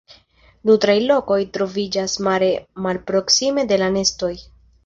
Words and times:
Nutraj 0.69 0.95
lokoj 1.11 1.37
troviĝas 1.57 2.17
mare 2.31 2.49
malproksime 2.87 3.71
de 3.75 3.81
la 3.83 3.95
nestoj. 3.99 4.35